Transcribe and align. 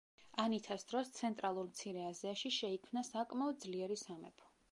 ანითას 0.43 0.85
დროს 0.93 1.11
ცენტრალურ 1.17 1.67
მცირე 1.67 2.01
აზიაში 2.07 2.53
შეიქმნა 2.57 3.05
საკმაოდ 3.11 3.61
ძლიერი 3.69 4.01
სამეფო. 4.07 4.53